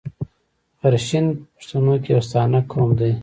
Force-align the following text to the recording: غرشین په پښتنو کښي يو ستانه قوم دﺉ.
غرشین 0.81 1.25
په 1.35 1.41
پښتنو 1.55 1.93
کښي 2.03 2.11
يو 2.13 2.19
ستانه 2.27 2.59
قوم 2.71 2.89
دﺉ. 2.99 3.13